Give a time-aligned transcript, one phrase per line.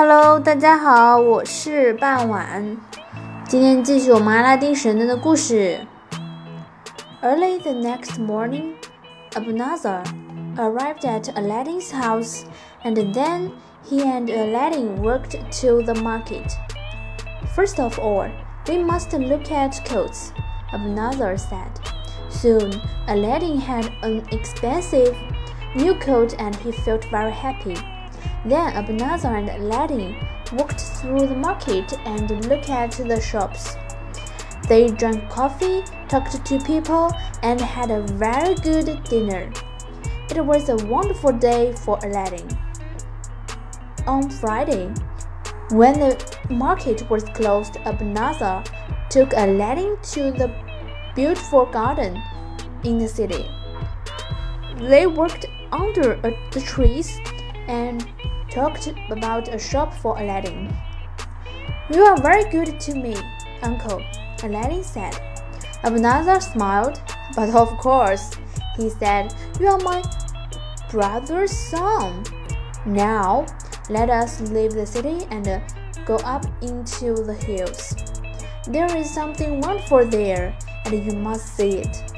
[0.00, 2.76] Hello, 大家好，我是傍晚。
[3.48, 5.80] 今天继续我们阿拉丁神灯的故事。
[7.20, 8.74] Early the next morning,
[9.32, 10.04] Abanazar
[10.56, 12.44] arrived at Aladdin's house,
[12.84, 13.50] and then
[13.84, 16.46] he and Aladdin walked to the market.
[17.56, 18.30] First of all,
[18.68, 20.30] we must look at coats,
[20.72, 21.72] Abanazar said.
[22.28, 25.16] Soon, Aladdin had an expensive
[25.74, 27.74] new coat, and he felt very happy.
[28.44, 30.16] Then Abanazar and Aladdin
[30.52, 33.76] walked through the market and looked at the shops.
[34.68, 37.10] They drank coffee, talked to people,
[37.42, 39.50] and had a very good dinner.
[40.30, 42.48] It was a wonderful day for Aladdin.
[44.06, 44.92] On Friday,
[45.70, 48.64] when the market was closed, Abanazar
[49.10, 50.50] took Aladdin to the
[51.14, 52.22] beautiful garden
[52.84, 53.50] in the city.
[54.76, 56.16] They worked under
[56.52, 57.18] the trees
[57.68, 58.06] and
[58.50, 60.74] talked about a shop for Aladdin.
[61.92, 63.16] You are very good to me,
[63.62, 64.02] Uncle,
[64.42, 65.14] Aladdin said.
[65.84, 67.00] Abanazar smiled,
[67.36, 68.32] but of course,
[68.76, 70.02] he said, You are my
[70.90, 72.24] brother's son.
[72.84, 73.46] Now,
[73.90, 75.62] let us leave the city and
[76.04, 77.94] go up into the hills.
[78.66, 82.12] There is something wonderful there, and you must see it.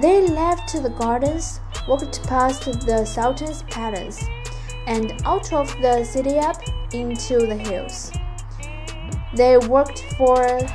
[0.00, 4.24] They left the gardens, walked past the Sultan's palace,
[4.86, 6.60] and out of the city up
[6.92, 8.12] into the hills.
[9.34, 10.68] They worked for a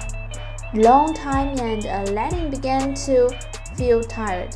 [0.73, 3.29] long time and Aladdin began to
[3.75, 4.55] feel tired.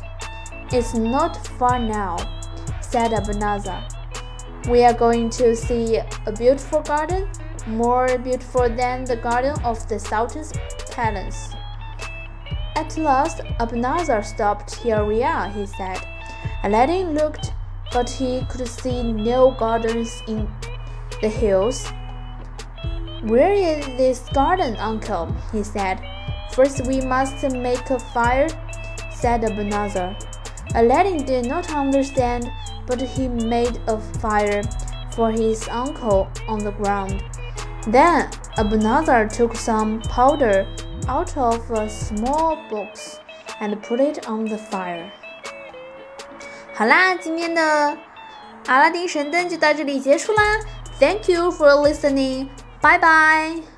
[0.70, 2.16] It's not far now,
[2.80, 3.88] said Abanazar.
[4.68, 7.28] We are going to see a beautiful garden,
[7.66, 10.52] more beautiful than the garden of the Sultan's
[10.90, 11.48] palace.
[12.76, 14.74] At last, Abanazar stopped.
[14.76, 15.98] Here we are, he said.
[16.64, 17.52] Aladdin looked
[17.94, 20.48] but he could see no gardens in
[21.22, 21.86] the hills.
[23.22, 25.34] Where is this garden, uncle?
[25.52, 26.00] he said.
[26.52, 28.48] First, we must make a fire,
[29.10, 30.10] said Abanazar.
[30.74, 32.50] Aladdin did not understand,
[32.86, 34.62] but he made a fire
[35.12, 37.22] for his uncle on the ground.
[37.86, 38.28] Then
[38.58, 40.66] Abanazar took some powder
[41.06, 43.20] out of a small box
[43.60, 45.12] and put it on the fire.
[46.76, 47.96] 好啦，今天的
[48.66, 50.58] 阿拉丁神灯就到这里结束啦。
[50.98, 52.48] Thank you for listening.
[52.80, 53.73] Bye bye.